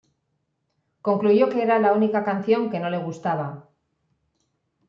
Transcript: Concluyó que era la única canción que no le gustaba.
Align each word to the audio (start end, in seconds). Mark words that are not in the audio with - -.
Concluyó 1.07 1.49
que 1.51 1.61
era 1.67 1.77
la 1.77 1.93
única 1.93 2.23
canción 2.23 2.71
que 2.71 2.79
no 2.79 2.89
le 2.89 2.97
gustaba. 2.97 3.69